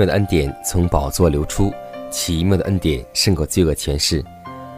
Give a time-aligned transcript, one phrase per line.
[0.00, 1.70] 妙的恩典从宝座流出，
[2.08, 4.24] 奇妙的恩典胜过罪恶权势。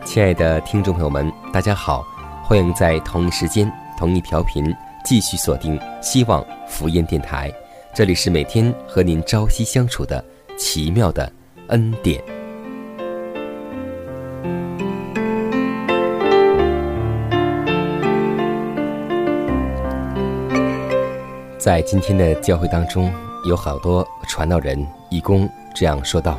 [0.04, 2.04] 亲爱的听众朋友们，大家好，
[2.42, 7.52] 欢迎在同一时间、同一调频继续锁定希望福音电台。
[7.94, 10.24] 这里是每天和您朝夕相处的
[10.58, 11.32] 奇妙的
[11.68, 12.20] 恩典。
[21.56, 23.08] 在今天的教会当中。
[23.44, 26.38] 有好多传道人、义工这样说道：“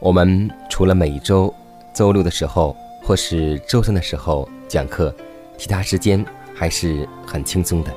[0.00, 1.52] 我们除了每周
[1.92, 5.14] 周六的时候或是周三的时候讲课，
[5.58, 7.92] 其他时间还是很轻松的。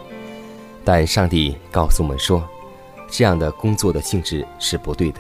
[0.84, 2.44] 但上帝告诉我们说，
[3.10, 5.20] 这样的工作的性质是不对的，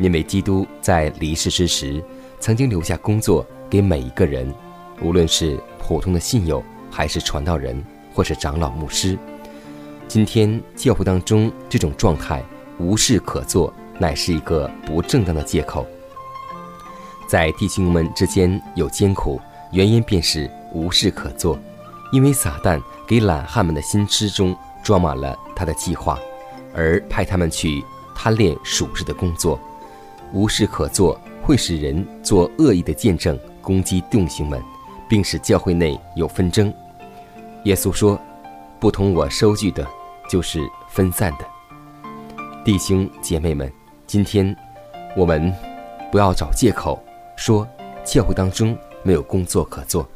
[0.00, 2.02] 因为基督在离世之时，
[2.40, 4.52] 曾经留下工作给每一个人，
[5.00, 6.60] 无论是普通的信友，
[6.90, 7.80] 还是传道人，
[8.12, 9.16] 或是长老、牧师。”
[10.08, 12.42] 今天教会当中这种状态
[12.78, 15.84] 无事可做，乃是一个不正当的借口。
[17.26, 19.40] 在弟兄们之间有艰苦，
[19.72, 21.58] 原因便是无事可做，
[22.12, 26.18] 因为撒旦给懒汉们的心之中装满了他的计划，
[26.72, 27.84] 而派他们去
[28.14, 29.58] 贪恋属世的工作。
[30.32, 34.62] 无事可做会使人做恶意的见证，攻击弟兄们，
[35.08, 36.72] 并使教会内有纷争。
[37.64, 38.16] 耶稣说
[38.86, 39.84] ：“不同我收据的。”
[40.30, 41.44] 就是分散的，
[42.64, 43.72] 弟兄姐妹们，
[44.06, 44.56] 今天
[45.16, 45.52] 我们
[46.12, 47.02] 不要找借口
[47.36, 47.66] 说
[48.04, 50.08] 教会当中没有工作可做。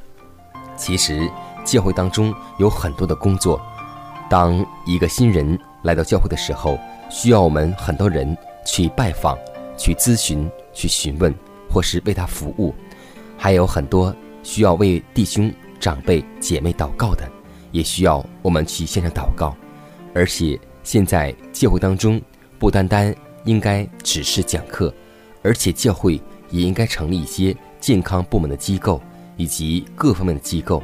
[0.77, 1.29] 其实
[1.65, 3.61] 教会当中有很多的工作。
[4.29, 6.79] 当一个新人来到教会的时候，
[7.09, 9.37] 需要我们很多人去拜访、
[9.77, 11.35] 去咨询、去询问，
[11.69, 12.73] 或是为他服务。
[13.37, 14.15] 还有很多
[14.45, 17.29] 需要为弟兄长辈姐妹祷告的，
[17.73, 19.57] 也需要我们去线上祷告。
[20.15, 22.21] 而且现在教会当中，
[22.59, 23.15] 不单单
[23.45, 24.93] 应该只是讲课，
[25.43, 26.21] 而且教会
[26.51, 29.01] 也应该成立一些健康部门的机构
[29.37, 30.83] 以及各方面的机构，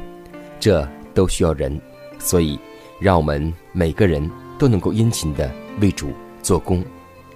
[0.59, 1.79] 这都需要人。
[2.19, 2.57] 所以，
[2.99, 6.11] 让我们每个人都能够殷勤的为主
[6.41, 6.83] 做工。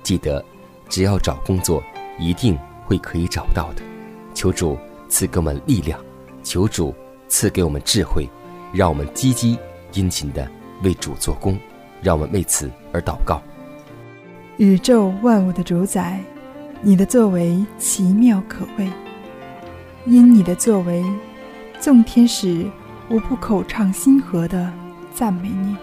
[0.02, 0.44] 记得，
[0.90, 1.84] 只要找工作，
[2.18, 3.84] 一定会可以找到的。
[4.34, 6.00] 求主赐给我们力量，
[6.44, 6.96] 求主
[7.28, 8.28] 赐给我们智慧，
[8.74, 9.58] 让我们积极
[9.94, 10.50] 殷勤的
[10.84, 11.58] 为主做工。
[12.04, 13.40] 让我们为此而祷告。
[14.58, 16.20] 宇宙万物的主宰，
[16.82, 18.90] 你的作为奇妙可畏。
[20.08, 21.06] 因你的作为，
[21.80, 22.66] 众天使
[23.08, 24.74] 无不口唱心和的
[25.14, 25.78] 赞美你，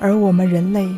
[0.00, 0.88] 而我们人类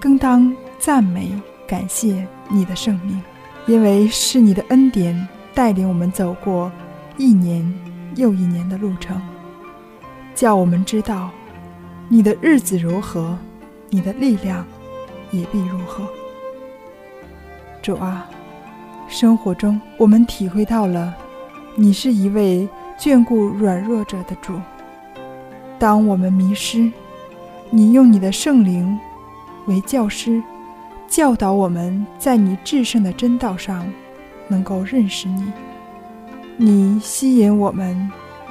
[0.00, 1.30] 更当赞美
[1.66, 3.22] 感谢你的圣名，
[3.66, 6.72] 因为是你的恩典带领我们走过
[7.18, 7.70] 一年
[8.16, 9.20] 又一年的路程，
[10.38, 11.30] 叫我们知道
[12.08, 13.36] 你的日子如何。
[13.90, 14.64] 你的力量
[15.32, 16.04] 也必如何，
[17.82, 18.28] 主啊！
[19.08, 21.12] 生活中我们体会到了，
[21.74, 22.68] 你是一位
[22.98, 24.60] 眷顾软弱者的主。
[25.76, 26.92] 当我们迷失，
[27.70, 28.96] 你用你的圣灵
[29.66, 30.40] 为教师，
[31.08, 33.90] 教导我们在你至圣的真道上
[34.46, 35.50] 能够认识你。
[36.58, 38.08] 你吸引我们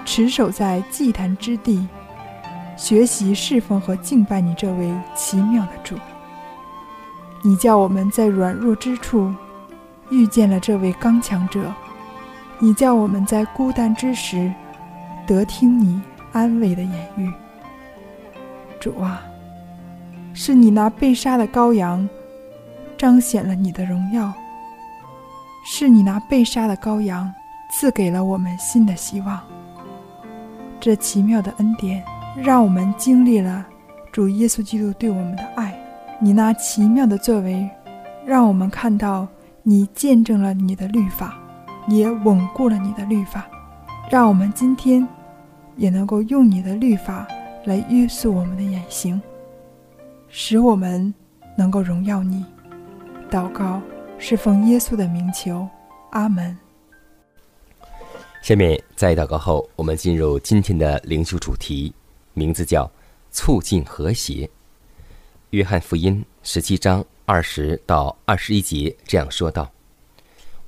[0.08, 1.86] 持守在祭坛之地。
[2.78, 5.96] 学习侍奉和敬拜你这位奇妙的主，
[7.44, 9.34] 你叫我们在软弱之处
[10.10, 11.74] 遇见了这位刚强者，
[12.60, 14.54] 你叫我们在孤单之时
[15.26, 16.02] 得听你
[16.32, 17.34] 安慰的言语，
[18.80, 19.22] 主啊，
[20.34, 22.08] 是你拿被杀的羔羊
[22.96, 24.32] 彰显了你的荣耀，
[25.66, 27.34] 是你拿被杀的羔羊
[27.72, 29.42] 赐给了我们新的希望。
[30.80, 32.04] 这奇妙的恩典，
[32.36, 33.66] 让我们经历了
[34.12, 35.78] 主耶稣基督对我们的爱。
[36.20, 37.70] 你那奇妙的作为，
[38.26, 39.28] 让我们看到
[39.64, 41.38] 你见证了你的律法，
[41.88, 43.46] 也稳固了你的律法，
[44.10, 45.08] 让我们今天
[45.76, 47.28] 也能够用你的律法
[47.66, 49.22] 来约束我们的言行，
[50.28, 51.14] 使我们
[51.58, 52.46] 能够荣耀你。
[53.30, 53.82] 祷告
[54.18, 55.68] 是奉耶稣的名求，
[56.12, 56.58] 阿门。
[58.48, 61.94] 下面在祷告后，我们进入今天的灵修主题，
[62.34, 62.90] 名字叫
[63.30, 64.50] “促进和谐”。
[65.52, 69.70] 约翰福音十七章二十到二十一节这样说道：“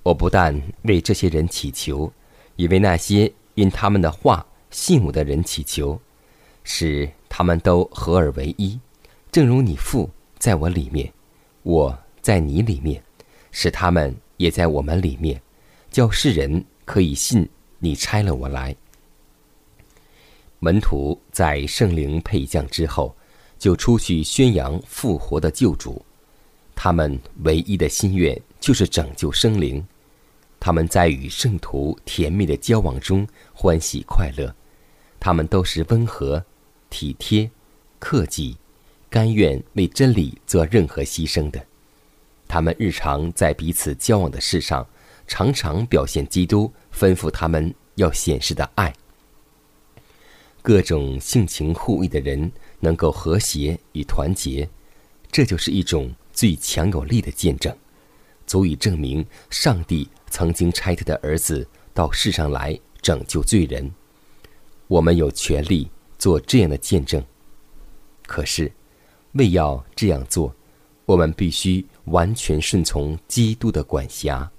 [0.03, 2.11] 我不但为这些人祈求，
[2.57, 5.97] 也为那些因他们的话信我的人祈求，
[6.65, 8.77] 使他们都合而为一，
[9.31, 11.09] 正如你父在我里面，
[11.63, 13.01] 我在你里面，
[13.51, 15.41] 使他们也在我们里面，
[15.89, 17.49] 叫世人可以信。”
[17.79, 18.75] 你拆了我来。
[20.59, 23.15] 门徒在圣灵配降之后，
[23.57, 26.05] 就出去宣扬复活的救主。
[26.75, 29.85] 他们唯一的心愿就是拯救生灵。
[30.59, 34.53] 他们在与圣徒甜蜜的交往中欢喜快乐。
[35.19, 36.43] 他们都是温和、
[36.89, 37.49] 体贴、
[37.97, 38.57] 克己，
[39.09, 41.65] 甘愿为真理做任何牺牲的。
[42.47, 44.85] 他们日常在彼此交往的事上，
[45.29, 46.69] 常常表现基督。
[46.91, 48.93] 吩咐他们要显示的爱，
[50.61, 54.67] 各种性情互异的人能够和谐与团结，
[55.31, 57.73] 这就是一种最强有力的见证，
[58.45, 63.89] 足以证明上帝曾经差他的儿子到世上来拯救罪人。
[64.87, 67.23] 我们有权利做这样的见证，
[68.25, 68.69] 可是
[69.33, 70.53] 为要这样做，
[71.05, 74.51] 我们必须完全顺从基督的管辖。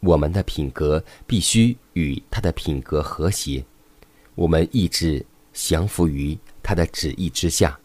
[0.00, 3.64] 我们的品格必须与他的品格和谐，
[4.34, 7.78] 我们意志降服于他的旨意之下。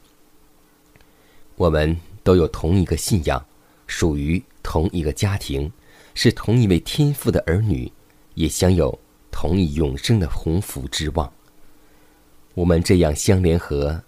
[1.55, 3.43] 我们都有同一个信仰，
[3.87, 5.71] 属于同一个家庭，
[6.13, 7.91] 是同一位天父的儿女，
[8.35, 8.99] 也享有
[9.31, 11.31] 同一永生的鸿福之望。
[12.53, 14.03] 我们这样相联合，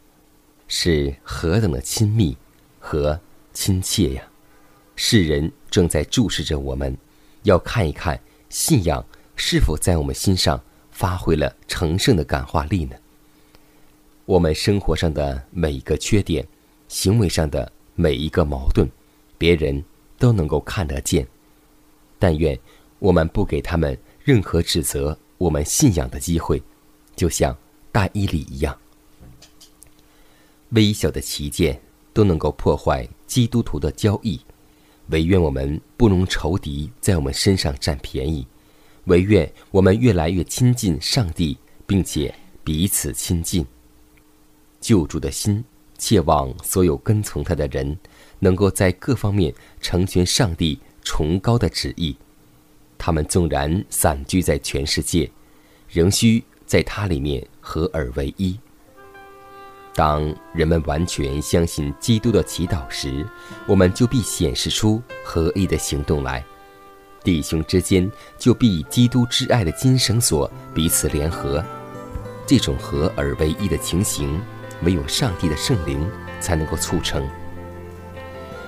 [0.68, 2.38] 是何等的亲密
[2.80, 3.20] 和
[3.52, 4.24] 亲切呀！
[4.96, 6.96] 世人正在注视着我们。
[7.46, 8.20] 要看一看
[8.50, 9.04] 信仰
[9.36, 10.62] 是否在我们心上
[10.92, 12.96] 发挥了成圣的感化力呢？
[14.26, 16.46] 我们生活上的每一个缺点，
[16.88, 18.90] 行为上的每一个矛盾，
[19.38, 19.84] 别人
[20.18, 21.26] 都能够看得见。
[22.18, 22.58] 但愿
[22.98, 26.62] 我们不给他们任何指责我们信仰的机会，
[27.16, 27.56] 就像
[27.92, 28.76] 大伊里一样。
[30.70, 31.80] 微小的旗舰
[32.12, 34.42] 都能够破坏基督徒的交易。
[35.10, 38.46] 唯愿我们不容仇敌在我们身上占便宜，
[39.06, 43.66] 唯愿我们越来越亲近上帝，并且彼此亲近。
[44.82, 45.64] 救主的心
[45.98, 47.98] 切望所有跟从他的人，
[48.40, 52.16] 能够在各方面成全上帝崇高的旨意。
[52.98, 55.30] 他们纵然散居在全世界，
[55.90, 58.58] 仍需在他里面合而为一。
[59.96, 60.22] 当
[60.54, 63.26] 人们完全相信基督的祈祷时，
[63.66, 66.44] 我们就必显示出合一的行动来。
[67.24, 71.64] 弟兄之间就必以基督之爱的金绳索彼此联合。
[72.46, 74.40] 这种合而为一的情形，
[74.84, 76.06] 唯有上帝的圣灵
[76.42, 77.26] 才能够促成。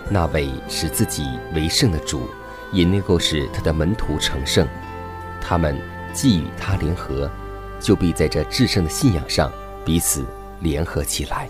[0.09, 2.29] 那位使自己为圣的主，
[2.71, 4.65] 也能够使他的门徒成圣。
[5.41, 5.77] 他们
[6.13, 7.29] 既与他联合，
[7.81, 9.51] 就必在这至圣的信仰上
[9.83, 10.25] 彼此。
[10.59, 11.49] 联合起来。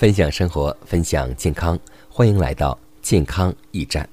[0.00, 1.78] 分享生活，分享健康，
[2.08, 4.08] 欢迎来到健康驿站。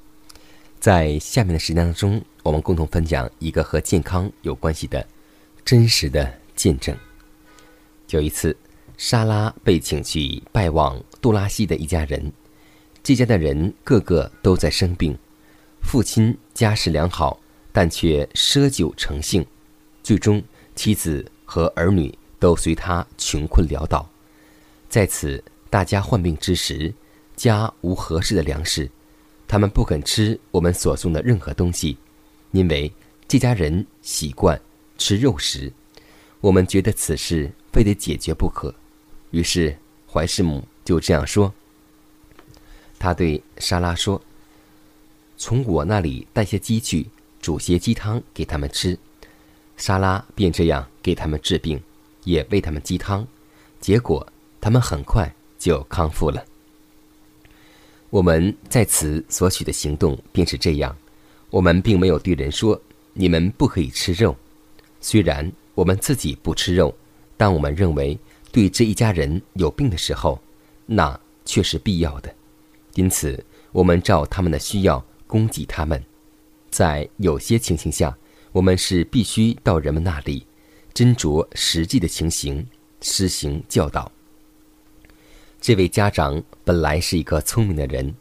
[0.81, 5.07] 在下面的时间当中，我们共同分享一个和健康有关系的
[5.63, 6.93] 真实的见证。
[8.09, 8.53] 有一次，
[8.97, 12.33] 莎拉被请去拜望杜拉西的一家人，
[13.01, 15.17] 这家的人个个都在生病，
[15.81, 17.39] 父亲家世良好，
[17.71, 19.45] 但却奢酒成性，
[20.03, 20.43] 最终
[20.75, 24.05] 妻子和儿女都随他穷困潦倒。
[24.89, 26.93] 在此大家患病之时，
[27.35, 28.89] 家无合适的粮食，
[29.47, 31.97] 他们不肯吃我们所送的任何东西，
[32.51, 32.91] 因为
[33.27, 34.59] 这家人习惯
[34.97, 35.71] 吃肉食。
[36.39, 38.73] 我们觉得此事非得解决不可，
[39.31, 39.75] 于是
[40.11, 41.53] 怀世母就这样说。
[42.99, 44.21] 他对莎拉说
[45.37, 47.05] ：“从我那里带些鸡去，
[47.41, 48.97] 煮些鸡汤给他们吃。”
[49.77, 51.79] 莎拉便这样给他们治病，
[52.23, 53.27] 也喂他们鸡汤，
[53.79, 54.25] 结果
[54.59, 56.43] 他们很快就康复了。
[58.09, 60.95] 我们在此所取的行动便是这样，
[61.49, 62.79] 我们并没有对人说
[63.13, 64.35] 你们不可以吃肉，
[65.01, 66.95] 虽然我们自己不吃肉，
[67.35, 68.17] 但我们认为
[68.51, 70.39] 对这一家人有病的时候，
[70.85, 72.33] 那却是必要的。
[72.95, 76.01] 因此，我们照他们的需要供给他们。
[76.69, 78.17] 在有些情形下，
[78.51, 80.45] 我们是必须到人们那里，
[80.93, 82.65] 斟酌实际的情形，
[83.01, 84.11] 施行教导。
[85.59, 88.13] 这位家长本来是一个聪明的人，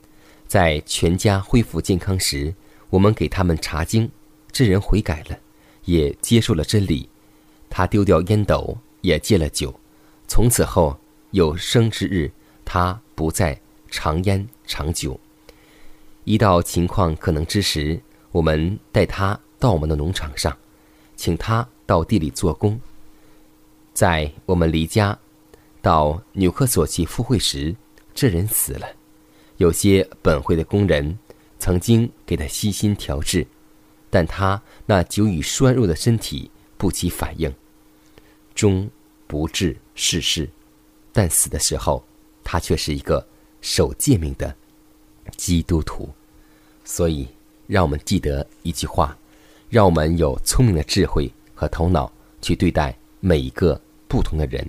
[0.46, 2.54] 在全家恢复健康时，
[2.90, 4.10] 我们给他们查经，
[4.50, 5.38] 这人悔改了，
[5.84, 7.08] 也接受了真理。
[7.68, 9.78] 他丢掉烟斗，也戒了酒。
[10.26, 10.98] 从此后
[11.30, 12.32] 有生之日，
[12.64, 15.20] 他不再尝烟尝酒。
[16.24, 18.00] 一到情况可能之时，
[18.32, 20.56] 我们带他到我们的农场上，
[21.14, 22.80] 请他到地里做工。
[23.92, 25.16] 在我们离家
[25.86, 27.72] 到纽克索奇赴会时，
[28.12, 28.88] 这人死了。
[29.58, 31.16] 有些本会的工人
[31.60, 33.46] 曾经给他悉心调治，
[34.10, 37.54] 但他那久已衰弱的身体不起反应，
[38.52, 38.90] 终
[39.28, 40.50] 不治逝世。
[41.12, 42.02] 但死的时候，
[42.42, 43.24] 他却是一个
[43.60, 44.52] 守诫命的
[45.36, 46.10] 基督徒。
[46.82, 47.28] 所以，
[47.68, 49.16] 让我们记得一句话：
[49.70, 52.12] 让我们有聪明的智慧和头脑
[52.42, 54.68] 去对待每一个不同的人。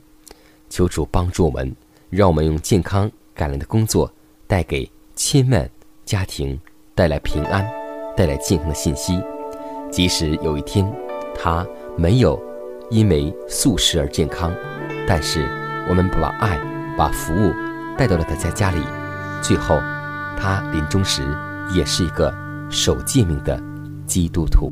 [0.69, 1.75] 求主帮助我们，
[2.09, 4.11] 让我们用健康、感恩的工作
[4.47, 5.69] 带给千万
[6.05, 6.59] 家庭
[6.93, 7.65] 带来平安，
[8.15, 9.21] 带来健康的信息。
[9.91, 10.85] 即使有一天
[11.33, 11.65] 他
[11.97, 12.39] 没有
[12.89, 14.53] 因为素食而健康，
[15.07, 15.47] 但是
[15.89, 16.59] 我们把爱，
[16.97, 17.51] 把服务
[17.97, 18.81] 带到了他家家里，
[19.41, 19.79] 最后
[20.37, 21.23] 他临终时
[21.73, 22.33] 也是一个
[22.69, 23.61] 守诫命的
[24.05, 24.71] 基督徒。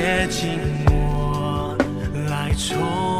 [0.00, 1.76] 别寂寞
[2.26, 3.19] 来宠。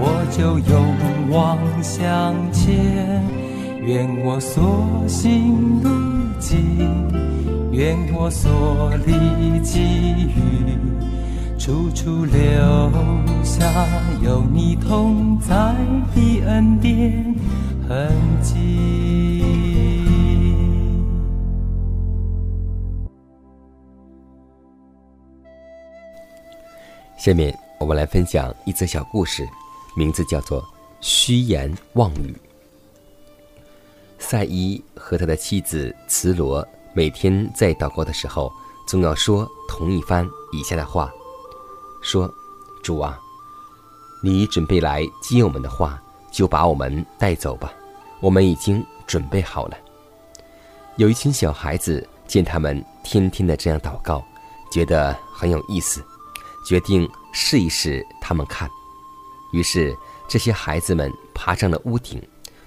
[0.00, 3.22] 我就勇往向前。
[3.82, 5.88] 愿我所行路
[6.38, 6.50] 径。
[7.72, 9.80] 愿我所历际
[10.34, 10.76] 遇，
[11.56, 12.34] 处处留
[13.44, 13.86] 下
[14.22, 15.74] 有你同在
[16.14, 17.34] 的恩典
[17.88, 18.10] 痕
[18.42, 19.44] 迹。
[27.16, 29.48] 下面我们来分享一则小故事，
[29.94, 30.62] 名字叫做
[31.00, 32.32] 《虚言妄语》。
[34.18, 38.52] 赛伊和他的妻子慈罗每天在祷告的时候，
[38.86, 41.10] 总要说同一番以下的话
[42.02, 42.32] ：“说，
[42.82, 43.18] 主啊，
[44.22, 46.00] 你准备来接我们的话，
[46.30, 47.72] 就把我们带走吧，
[48.20, 49.76] 我们已经准备好了。”
[50.96, 54.22] 有一群小孩子见他们天天的这样祷告，
[54.70, 56.04] 觉得很有意思，
[56.66, 58.70] 决定试一试他们看。
[59.52, 59.96] 于是
[60.28, 62.22] 这些孩子们爬上了屋顶，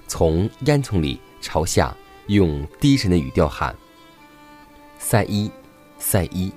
[0.08, 1.96] 从烟囱里朝下
[2.28, 3.76] 用低沉的语调喊。
[5.00, 5.52] 赛伊，
[5.98, 6.52] 赛伊，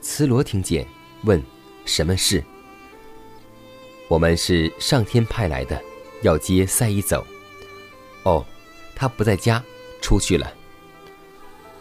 [0.00, 0.86] 茨罗听见，
[1.24, 1.42] 问
[1.84, 2.42] ：“什么事？”
[4.08, 5.82] 我们是上天派来的，
[6.22, 7.26] 要接赛伊走。
[8.22, 8.44] 哦，
[8.94, 9.62] 他不在家，
[10.00, 10.52] 出去了。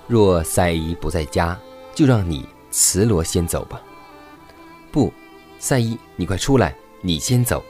[0.08, 1.60] 若赛伊不在家，
[1.94, 3.82] 就让你茨罗先走吧。
[4.92, 5.14] 不，
[5.60, 7.63] 赛伊，你快出来，你先走。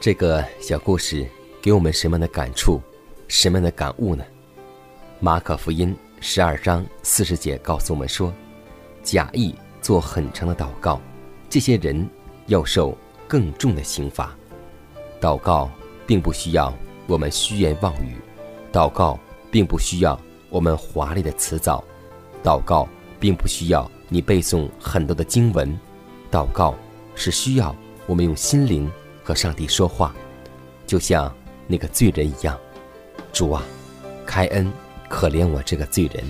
[0.00, 1.24] 这个小故事
[1.62, 2.80] 给我们什么样的感触，
[3.28, 4.24] 什么样的感悟呢？
[5.20, 8.34] 马可福音十二章四十节告诉我们说
[9.04, 11.00] ：“假意做很长的祷告，
[11.48, 12.04] 这些人
[12.46, 12.98] 要受
[13.28, 14.36] 更重的刑罚。”
[15.22, 15.70] 祷告
[16.08, 16.74] 并不需要
[17.06, 18.16] 我们虚言妄语，
[18.72, 19.16] 祷告
[19.48, 21.84] 并不需要我们华丽的辞藻，
[22.42, 22.88] 祷告
[23.20, 25.78] 并不需要你背诵很多的经文，
[26.30, 26.74] 祷告
[27.14, 27.74] 是需要
[28.06, 28.90] 我们用心灵
[29.22, 30.14] 和上帝说话，
[30.86, 31.34] 就像
[31.66, 32.58] 那个罪人一样。
[33.32, 33.62] 主啊，
[34.24, 34.72] 开恩。
[35.12, 36.22] 可怜我这个罪人，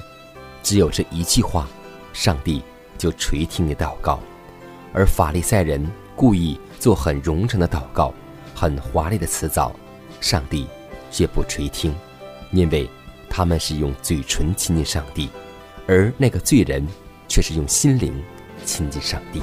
[0.62, 1.68] 只有这一句话，
[2.14, 2.62] 上帝
[2.96, 4.18] 就垂听你祷告；
[4.94, 5.86] 而法利赛人
[6.16, 8.14] 故意做很冗长的祷告，
[8.54, 9.70] 很华丽的辞藻，
[10.18, 10.66] 上帝
[11.10, 11.94] 却不垂听，
[12.52, 12.88] 因为
[13.28, 15.28] 他们是用嘴唇亲近上帝，
[15.86, 16.82] 而那个罪人
[17.28, 18.18] 却是用心灵
[18.64, 19.42] 亲近上帝。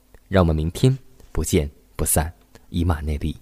[0.31, 0.97] 让我们明天
[1.33, 2.33] 不见不散，
[2.69, 3.35] 以马内利。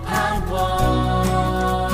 [0.00, 1.87] 盼望。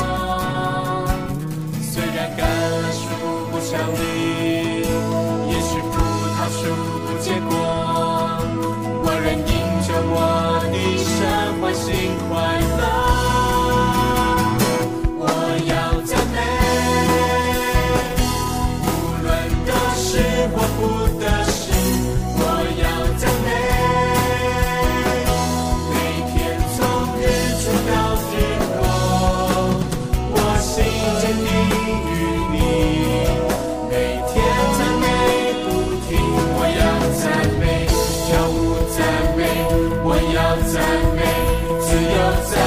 [41.94, 42.63] 自由。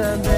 [0.00, 0.37] 我